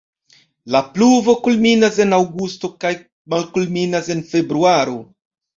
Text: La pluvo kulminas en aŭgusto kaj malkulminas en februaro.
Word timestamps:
La 0.75 0.79
pluvo 0.95 1.35
kulminas 1.47 2.01
en 2.05 2.17
aŭgusto 2.19 2.71
kaj 2.85 2.95
malkulminas 3.35 4.11
en 4.17 4.29
februaro. 4.35 4.99